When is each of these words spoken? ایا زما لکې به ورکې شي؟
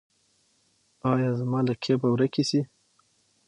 ایا 1.11 1.29
زما 1.39 1.59
لکې 1.67 1.93
به 2.01 2.07
ورکې 2.13 2.43
شي؟ 2.49 2.61